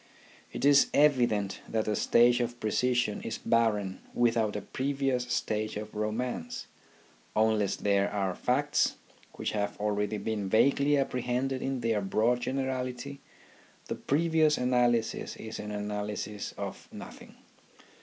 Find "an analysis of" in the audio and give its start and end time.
15.59-16.87